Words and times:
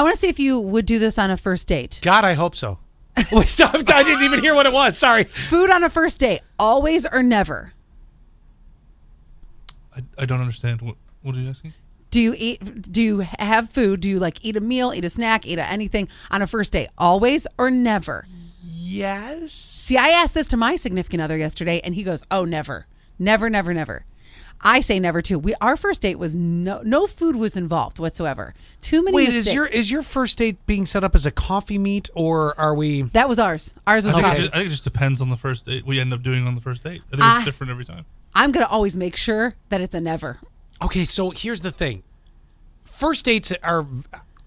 I 0.00 0.02
want 0.02 0.14
to 0.14 0.20
see 0.22 0.30
if 0.30 0.38
you 0.38 0.58
would 0.58 0.86
do 0.86 0.98
this 0.98 1.18
on 1.18 1.30
a 1.30 1.36
first 1.36 1.68
date. 1.68 2.00
God, 2.00 2.24
I 2.24 2.32
hope 2.32 2.54
so. 2.54 2.78
Wait. 3.30 3.60
I 3.60 4.02
didn't 4.02 4.24
even 4.24 4.40
hear 4.40 4.54
what 4.54 4.64
it 4.64 4.72
was. 4.72 4.96
Sorry. 4.96 5.24
Food 5.24 5.68
on 5.68 5.84
a 5.84 5.90
first 5.90 6.20
date, 6.20 6.40
always 6.58 7.04
or 7.04 7.22
never. 7.22 7.74
I, 9.94 10.02
I 10.16 10.24
don't 10.24 10.40
understand. 10.40 10.80
What 10.80 10.96
What 11.20 11.36
are 11.36 11.38
you 11.38 11.50
asking? 11.50 11.74
Do 12.10 12.18
you 12.18 12.34
eat? 12.38 12.90
Do 12.90 13.02
you 13.02 13.18
have 13.38 13.68
food? 13.68 14.00
Do 14.00 14.08
you 14.08 14.18
like 14.18 14.42
eat 14.42 14.56
a 14.56 14.60
meal, 14.62 14.94
eat 14.94 15.04
a 15.04 15.10
snack, 15.10 15.44
eat 15.44 15.58
a 15.58 15.70
anything 15.70 16.08
on 16.30 16.40
a 16.40 16.46
first 16.46 16.72
date? 16.72 16.88
Always 16.96 17.46
or 17.58 17.70
never? 17.70 18.26
Yes. 18.64 19.52
See, 19.52 19.98
I 19.98 20.08
asked 20.08 20.32
this 20.32 20.46
to 20.46 20.56
my 20.56 20.76
significant 20.76 21.20
other 21.20 21.36
yesterday, 21.36 21.82
and 21.84 21.94
he 21.94 22.04
goes, 22.04 22.24
"Oh, 22.30 22.46
never, 22.46 22.86
never, 23.18 23.50
never, 23.50 23.74
never." 23.74 24.06
I 24.62 24.80
say 24.80 25.00
never 25.00 25.22
too. 25.22 25.38
We 25.38 25.54
our 25.60 25.76
first 25.76 26.02
date 26.02 26.18
was 26.18 26.34
no 26.34 26.82
no 26.84 27.06
food 27.06 27.36
was 27.36 27.56
involved 27.56 27.98
whatsoever. 27.98 28.54
Too 28.80 29.02
many 29.02 29.16
Wait, 29.16 29.28
mistakes. 29.28 29.46
is 29.48 29.54
your 29.54 29.66
is 29.66 29.90
your 29.90 30.02
first 30.02 30.36
date 30.38 30.64
being 30.66 30.84
set 30.84 31.02
up 31.02 31.14
as 31.14 31.24
a 31.24 31.30
coffee 31.30 31.78
meet, 31.78 32.10
or 32.14 32.58
are 32.60 32.74
we? 32.74 33.02
that 33.02 33.28
was 33.28 33.38
ours. 33.38 33.74
Ours 33.86 34.04
was 34.04 34.14
I 34.14 34.18
think, 34.18 34.26
coffee. 34.26 34.38
it 34.38 34.42
just, 34.42 34.54
I 34.54 34.56
think 34.58 34.66
it 34.66 34.70
just 34.70 34.84
depends 34.84 35.20
on 35.22 35.30
the 35.30 35.36
first 35.36 35.64
date. 35.64 35.86
We 35.86 35.98
end 35.98 36.12
up 36.12 36.22
doing 36.22 36.46
on 36.46 36.54
the 36.54 36.60
first 36.60 36.82
date. 36.84 37.02
I 37.08 37.10
think 37.16 37.22
I- 37.22 37.36
it's 37.36 37.42
ah. 37.42 37.44
different 37.44 37.70
every 37.70 37.84
time. 37.84 38.04
I'm 38.34 38.52
gonna 38.52 38.66
always 38.66 38.96
make 38.96 39.16
sure 39.16 39.54
that 39.70 39.80
it's 39.80 39.94
a 39.94 40.00
never. 40.00 40.38
Okay, 40.82 41.04
so 41.04 41.30
here's 41.30 41.62
the 41.62 41.72
thing. 41.72 42.02
First 42.84 43.24
dates 43.24 43.52
are 43.62 43.86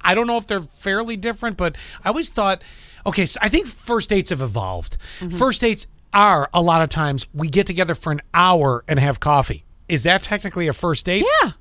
I 0.02 0.14
don't 0.14 0.28
know 0.28 0.38
if 0.38 0.48
they're 0.48 0.62
fairly 0.62 1.18
different, 1.18 1.58
but 1.58 1.76
I 2.04 2.09
always 2.09 2.30
thought 2.30 2.62
okay, 3.06 3.26
so 3.26 3.40
I 3.42 3.50
think 3.50 3.68
first 3.68 4.09
dates 4.09 4.30
have 4.30 4.42
evolved. 4.42 4.98
Mm-hmm. 5.20 5.38
First 5.38 5.62
dates 5.62 5.88
are 6.14 6.50
a 6.54 6.62
lot 6.62 6.81
of 6.81 6.90
times 6.90 7.26
we 7.34 7.50
get 7.50 7.66
together 7.66 7.95
for 7.95 8.12
an 8.12 8.22
hour 8.34 8.84
and 8.88 9.00
have 9.00 9.20
coffee. 9.20 9.66
Is 9.88 10.04
that 10.04 10.23
technically 10.23 10.68
a 10.68 10.73
first 10.73 11.05
date? 11.05 11.26
Yeah. 11.42 11.52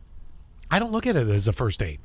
I 0.71 0.79
don't 0.79 0.93
look 0.93 1.07
at 1.07 1.17
it 1.17 1.29
as 1.29 1.49
a 1.49 1.53
first 1.53 1.81
date. 1.81 2.01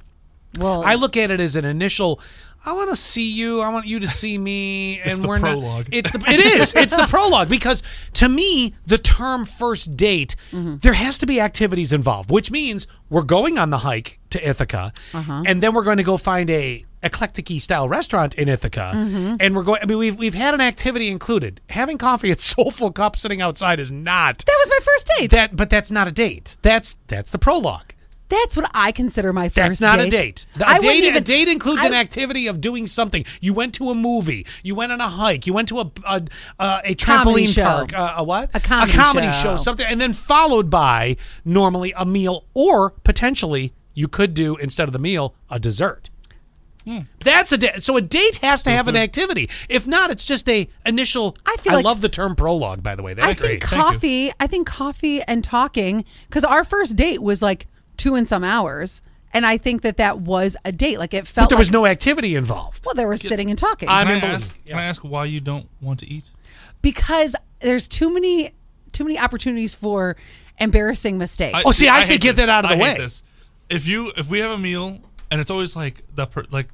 Well, 0.57 0.84
I 0.84 0.95
look 0.95 1.16
at 1.17 1.31
it 1.31 1.40
as 1.40 1.55
an 1.55 1.66
initial. 1.66 2.20
I 2.66 2.73
want 2.73 2.90
to 2.90 2.95
see 2.95 3.31
you. 3.31 3.62
I 3.62 3.70
want 3.70 3.85
you 3.85 3.99
to 3.99 4.07
see 4.07 4.38
me, 4.38 4.99
and 5.05 5.26
we're 5.26 5.40
prologue. 5.40 5.85
not. 5.85 5.93
It's 5.93 6.12
the. 6.12 6.20
It 6.27 6.40
is. 6.40 6.73
It's 6.76 6.95
the 6.95 7.05
prologue 7.07 7.49
because 7.49 7.84
to 8.13 8.27
me, 8.27 8.76
the 8.85 8.98
term 8.98 9.45
first 9.45 9.95
date, 9.95 10.35
mm-hmm. 10.51 10.77
there 10.77 10.93
has 10.93 11.18
to 11.20 11.26
be 11.26 11.40
activities 11.40 11.93
involved, 11.93 12.32
which 12.32 12.49
means 12.51 12.88
we're 13.10 13.21
going 13.21 13.57
on 13.57 13.70
the 13.70 13.79
hike 13.79 14.20
to 14.32 14.48
Ithaca, 14.49 14.91
uh-huh. 15.13 15.43
and 15.45 15.62
then 15.62 15.73
we're 15.73 15.84
going 15.84 15.98
to 15.98 16.04
go 16.04 16.18
find 16.18 16.49
a 16.49 16.85
eclectic 17.03 17.48
style 17.62 17.87
restaurant 17.87 18.35
in 18.35 18.49
Ithaca, 18.49 18.91
and 19.40 19.55
we're 19.55 19.63
going. 19.63 19.79
I 19.81 19.85
mean, 19.85 19.98
we've 19.98 20.17
we've 20.17 20.34
had 20.34 20.53
an 20.53 20.62
activity 20.62 21.09
included. 21.09 21.62
Having 21.70 21.98
coffee 21.98 22.31
at 22.31 22.41
Soulful 22.41 22.91
Cup 22.91 23.15
sitting 23.15 23.41
outside 23.41 23.79
is 23.79 23.91
not 23.91 24.39
that 24.45 24.57
was 24.59 24.70
my 24.70 24.79
first 24.84 25.12
date. 25.17 25.31
that, 25.31 25.55
but 25.55 25.70
that's 25.70 25.91
not 25.91 26.07
a 26.07 26.12
date. 26.12 26.57
That's 26.62 26.98
that's 27.07 27.31
the 27.31 27.39
prologue. 27.39 27.93
That's 28.29 28.57
what 28.57 28.70
I 28.73 28.91
consider 28.91 29.31
my 29.31 29.48
first 29.48 29.79
That's 29.79 29.81
not 29.81 29.98
date. 29.99 30.07
a 30.07 30.09
date. 30.09 30.48
A 30.59 30.67
I 30.67 30.79
date, 30.79 31.15
a 31.15 31.21
date 31.21 31.48
includes 31.48 31.84
an 31.84 31.93
activity 31.93 32.48
of 32.48 32.59
doing 32.59 32.85
something. 32.85 33.23
You 33.39 33.54
went 33.54 33.73
to 33.76 33.89
a 33.89 33.95
movie. 33.95 34.45
You 34.63 34.76
went 34.76 34.91
on 34.91 34.99
a 34.99 35.07
hike. 35.07 35.48
You 35.48 35.54
went 35.54 35.70
to 35.70 35.79
a 35.79 35.91
a, 36.05 36.23
a, 36.59 36.82
a 36.85 36.95
trampoline 36.95 37.55
park. 37.55 37.98
Uh, 37.98 38.15
a 38.17 38.23
what? 38.23 38.49
A 38.54 38.59
comedy 38.59 39.32
show. 39.32 39.32
show. 39.32 39.55
Something, 39.55 39.85
and 39.85 40.01
then 40.01 40.11
followed 40.11 40.70
by 40.70 41.15
normally 41.45 41.93
a 41.95 42.05
meal, 42.05 42.43
or 42.54 42.89
potentially 42.89 43.73
you 43.93 44.07
could 44.07 44.34
do 44.34 44.57
instead 44.57 44.89
of 44.89 44.93
the 44.93 44.99
meal 44.99 45.34
a 45.49 45.57
dessert. 45.57 46.09
That's 47.20 47.52
a 47.52 47.57
date. 47.57 47.84
So 47.84 47.98
a 47.98 48.02
date 48.02 48.38
has 48.38 48.63
to 48.63 48.70
have 48.70 48.88
an 48.88 48.96
mm-hmm. 48.96 49.04
activity. 49.04 49.49
If 49.70 49.88
not, 49.88 50.12
it's 50.12 50.26
just 50.26 50.48
a 50.49 50.68
initial. 50.85 51.35
I 51.46 51.57
feel 51.57 51.74
like- 51.74 51.85
love 51.85 52.02
the 52.02 52.10
term 52.10 52.35
prologue. 52.35 52.84
By 52.84 52.96
the 52.96 53.04
way, 53.04 53.13
that's 53.13 53.27
I 53.27 53.34
great. 53.34 53.49
think 53.49 53.63
coffee. 53.63 54.32
I 54.40 54.48
think 54.48 54.68
coffee 54.68 55.21
and 55.24 55.44
talking 55.44 56.05
because 56.27 56.44
our 56.44 56.63
first 56.63 56.96
date 56.96 57.21
was 57.21 57.41
like 57.41 57.68
two 57.98 58.16
and 58.16 58.27
some 58.27 58.44
hours, 58.44 59.02
and 59.34 59.46
I 59.46 59.57
think 59.57 59.82
that 59.82 59.98
that 59.98 60.20
was 60.20 60.55
a 60.63 60.71
date. 60.71 60.99
Like 60.99 61.13
it 61.13 61.27
felt. 61.27 61.46
but 61.46 61.49
there 61.49 61.57
was 61.57 61.70
like- 61.70 61.74
no 61.74 61.85
activity 61.85 62.35
involved. 62.35 62.85
Well, 62.85 62.96
there 62.96 63.07
was 63.07 63.22
sitting 63.22 63.49
and 63.49 63.57
talking 63.60 63.90
I'm 63.90 64.07
Can 64.07 64.24
I, 64.24 64.34
ask, 64.34 64.66
can 64.66 64.78
I 64.78 64.84
ask 64.84 65.01
why 65.01 65.25
you 65.25 65.40
don't 65.41 65.68
want 65.81 66.00
to 66.00 66.07
eat? 66.07 66.25
because 66.81 67.35
there's 67.59 67.88
too 67.88 68.13
many 68.13 68.51
too 68.91 69.03
many 69.03 69.19
opportunities 69.19 69.73
for 69.73 70.16
embarrassing 70.59 71.17
mistakes. 71.17 71.59
Oh, 71.66 71.72
see, 71.72 71.88
I 71.88 72.01
say 72.01 72.13
hate 72.13 72.22
get 72.22 72.35
this. 72.35 72.45
that 72.45 72.51
out 72.51 72.66
of 72.66 72.69
the 72.69 72.75
I 72.75 72.78
hate 72.78 72.97
way. 72.97 73.03
this. 73.03 73.23
If 73.69 73.88
you 73.88 74.11
if 74.16 74.29
we 74.29 74.40
have 74.40 74.51
a 74.51 74.57
meal 74.57 75.00
and 75.29 75.41
it's 75.41 75.51
always 75.51 75.75
like 75.75 76.03
that, 76.16 76.31
per, 76.31 76.45
like 76.51 76.69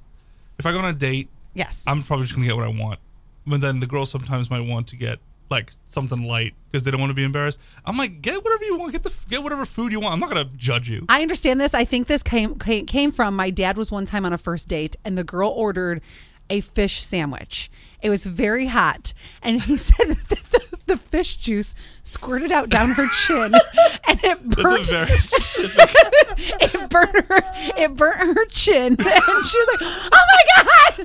if 0.63 0.67
I 0.67 0.71
go 0.71 0.79
on 0.79 0.85
a 0.85 0.93
date, 0.93 1.27
yes. 1.53 1.83
I'm 1.85 2.03
probably 2.03 2.23
just 2.25 2.35
gonna 2.35 2.47
get 2.47 2.55
what 2.55 2.63
I 2.63 2.69
want. 2.69 2.99
But 3.45 3.59
then 3.59 3.81
the 3.81 3.85
girl 3.85 4.05
sometimes 4.05 4.49
might 4.49 4.61
want 4.65 4.87
to 4.87 4.95
get 4.95 5.19
like 5.49 5.71
something 5.87 6.23
light 6.23 6.53
because 6.71 6.83
they 6.83 6.91
don't 6.91 7.01
want 7.01 7.09
to 7.09 7.13
be 7.15 7.25
embarrassed. 7.25 7.59
I'm 7.85 7.97
like, 7.97 8.21
get 8.21 8.41
whatever 8.41 8.63
you 8.63 8.77
want. 8.77 8.93
Get 8.93 9.03
the 9.03 9.11
get 9.29 9.43
whatever 9.43 9.65
food 9.65 9.91
you 9.91 9.99
want. 9.99 10.13
I'm 10.13 10.21
not 10.21 10.29
gonna 10.29 10.49
judge 10.55 10.89
you. 10.89 11.05
I 11.09 11.21
understand 11.21 11.59
this. 11.59 11.73
I 11.73 11.83
think 11.83 12.07
this 12.07 12.23
came, 12.23 12.57
came 12.57 12.85
came 12.85 13.11
from 13.11 13.35
my 13.35 13.49
dad 13.49 13.75
was 13.77 13.91
one 13.91 14.05
time 14.05 14.25
on 14.25 14.31
a 14.31 14.37
first 14.37 14.69
date 14.69 14.95
and 15.03 15.17
the 15.17 15.25
girl 15.25 15.49
ordered 15.49 16.01
a 16.49 16.61
fish 16.61 17.03
sandwich. 17.03 17.69
It 18.01 18.09
was 18.09 18.25
very 18.25 18.67
hot, 18.67 19.13
and 19.41 19.61
he 19.61 19.77
said 19.89 20.07
that 20.09 20.27
the, 20.29 20.77
the 20.87 20.97
fish 20.97 21.37
juice 21.37 21.73
squirted 22.03 22.51
out 22.51 22.69
down 22.69 22.89
her 22.89 23.07
chin, 23.25 23.53
and 24.07 24.19
it 24.23 24.49
That's 24.49 24.61
burnt. 24.61 24.89
a 24.89 25.05
very 25.05 25.19
specific. 25.19 25.89
it 26.37 26.89
burnt 26.89 27.15
her. 27.15 27.39
It 27.77 27.93
burnt 27.95 28.37
her 28.37 28.45
chin, 28.47 28.87
and 28.87 28.99
she 28.99 29.57
was 29.57 29.67
like, 29.71 29.81
"Oh 29.81 30.09
my 30.11 30.43
god!" 30.52 30.52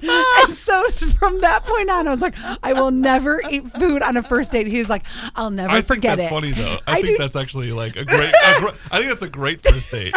And 0.03 0.55
so 0.55 0.89
from 1.19 1.41
that 1.41 1.63
point 1.65 1.91
on, 1.91 2.07
I 2.09 2.11
was 2.11 2.21
like, 2.21 2.35
"I 2.63 2.73
will 2.73 2.91
never 2.91 3.43
eat 3.51 3.71
food 3.73 4.03
on 4.03 4.17
a 4.17 4.23
first 4.23 4.53
date." 4.53 4.67
He 4.67 4.79
was 4.79 4.89
like, 4.89 5.05
"I'll 5.37 5.51
never 5.51 5.71
I 5.71 5.75
think 5.77 5.87
forget 5.87 6.17
that's 6.19 6.27
it." 6.27 6.31
funny 6.35 6.53
though. 6.53 6.79
I, 6.87 6.95
think 7.03 7.07
do- 7.07 7.19
that's 7.19 7.37
actually 7.37 7.73
like 7.73 7.97
a 7.97 8.05
great. 8.05 8.33
a 8.47 8.61
gr- 8.61 8.69
I 8.91 8.99
think 8.99 9.09
that's 9.09 9.23
a 9.23 9.29
great 9.29 9.63
first 9.63 9.91
date. 9.91 10.13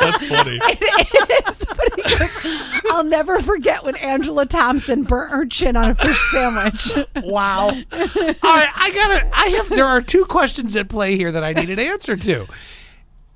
that's 0.00 0.24
funny. 0.26 0.58
it 0.62 1.48
is, 1.48 1.64
but 1.66 1.88
he 1.96 2.18
goes, 2.18 2.82
I'll 2.90 3.04
never 3.04 3.40
forget 3.40 3.84
when 3.84 3.96
Angela 3.96 4.46
Thompson 4.46 5.04
burnt 5.04 5.30
her 5.30 5.46
chin 5.46 5.76
on 5.76 5.90
a 5.90 5.94
fish 5.94 6.20
sandwich. 6.32 6.92
Wow. 7.24 7.66
All 7.68 7.74
right, 7.92 8.34
I 8.74 8.90
gotta. 8.94 9.30
I 9.36 9.48
have. 9.50 9.68
There 9.68 9.86
are 9.86 10.00
two 10.02 10.24
questions 10.24 10.74
at 10.76 10.88
play 10.88 11.16
here 11.16 11.30
that 11.32 11.44
I 11.44 11.52
need 11.52 11.70
an 11.70 11.78
answer 11.78 12.16
to. 12.16 12.46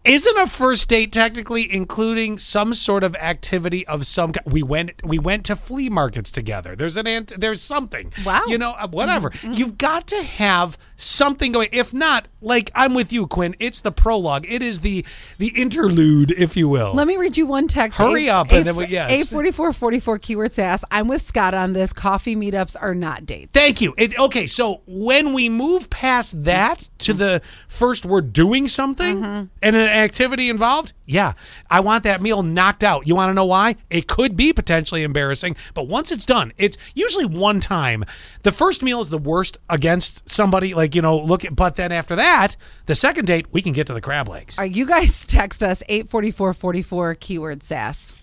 Isn't 0.05 0.37
a 0.37 0.49
first 0.49 0.89
date 0.89 1.13
technically 1.13 1.73
including 1.73 2.37
some 2.37 2.75
sort 2.75 3.05
of 3.05 3.15
activity 3.17 3.87
of 3.87 4.05
some? 4.07 4.33
ki- 4.33 4.41
We 4.45 4.63
went. 4.63 5.05
We 5.05 5.19
went 5.19 5.47
to 5.47 5.55
flea 5.57 5.89
markets 5.89 6.33
together. 6.33 6.75
There's 6.75 6.97
an. 6.97 7.07
ant- 7.07 7.33
There's 7.39 7.63
something. 7.63 8.13
Wow. 8.25 8.43
You 8.49 8.59
know, 8.59 8.73
uh, 8.73 8.87
mm-hmm, 8.87 8.97
whatever. 8.97 9.31
Mm-hmm. 9.31 9.53
You've 9.55 9.79
got 9.79 10.09
to 10.09 10.23
have 10.23 10.77
something 10.97 11.53
going. 11.53 11.69
If 11.71 11.95
not, 11.95 12.27
like 12.41 12.73
I'm 12.75 12.95
with 12.95 13.13
you, 13.13 13.29
Quinn. 13.29 13.55
It's 13.61 13.81
the 13.81 13.93
prologue. 13.93 14.45
It 14.49 14.61
is 14.61 14.81
the 14.81 15.05
the 15.39 15.49
interlude, 15.49 16.33
if 16.33 16.57
you 16.57 16.69
will. 16.69 16.93
Let 16.95 17.07
me 17.07 17.17
read 17.17 17.37
you 17.37 17.47
one 17.47 17.69
text. 17.69 17.97
Hurry 17.99 18.29
up, 18.29 18.51
and 18.51 18.67
then 18.67 18.75
we- 18.75 18.87
yes. 18.87 19.11
A 19.11 19.25
forty 19.27 19.53
four 19.53 19.73
forty 19.73 20.01
four 20.01 20.19
keyword 20.19 20.53
sass. 20.53 20.85
I'm 20.91 21.07
with 21.07 21.25
Scott 21.25 21.55
on 21.55 21.75
this. 21.75 21.93
Coffee 21.93 22.35
meetups 22.35 22.77
are 22.81 22.95
not 22.95 23.25
dates. 23.25 23.51
Thank 23.53 23.81
you. 23.81 23.95
It, 23.97 24.19
okay, 24.19 24.49
so 24.49 24.83
when 24.87 25.33
we 25.33 25.49
move 25.49 25.91
past 25.91 26.43
that 26.43 26.89
to 26.99 27.13
mm-hmm. 27.13 27.19
the 27.19 27.43
first, 27.69 28.05
we're 28.05 28.21
doing 28.21 28.67
something 28.67 29.23
and 29.63 29.77
an 29.77 29.92
activity 29.93 30.49
involved. 30.49 30.93
Yeah, 31.07 31.35
I 31.71 31.81
want 31.81 32.05
that 32.05 32.23
meal 32.23 32.43
knocked 32.43 32.83
out. 32.83 33.07
You 33.07 33.15
want 33.15 33.31
to 33.31 33.35
know 33.35 33.45
why? 33.45 33.77
It 33.91 34.09
could 34.09 34.37
be 34.37 34.53
potentially 34.53 35.03
embarrassing, 35.03 35.57
but 35.75 35.87
once 35.89 36.11
it's 36.11 36.27
done, 36.27 36.53
it's 36.57 36.77
usually 36.95 37.27
one 37.27 37.61
time. 37.61 38.05
The 38.43 38.53
first 38.53 38.83
meal 38.83 39.01
is 39.01 39.11
the 39.11 39.19
worst 39.19 39.59
against 39.69 40.29
somebody, 40.29 40.75
like 40.75 40.95
you 40.95 41.03
know, 41.03 41.19
look. 41.19 41.45
At, 41.45 41.55
but 41.55 41.77
then 41.77 41.93
after 41.93 42.17
that, 42.17 42.57
the 42.87 42.95
second 42.95 43.27
date, 43.27 43.47
we 43.53 43.63
can 43.63 43.73
get 43.73 43.87
to 43.89 43.95
the 43.95 44.01
crab 44.01 44.29
legs. 44.29 44.59
All 44.59 44.65
right, 44.65 44.75
you 44.75 44.87
guys 44.87 45.27
text 45.27 45.63
us 45.63 45.83
eight 45.89 46.09
forty 46.09 46.31
four 46.31 46.53
forty 46.55 46.83
four 46.83 47.15
keyword 47.15 47.63
sass. 47.63 48.15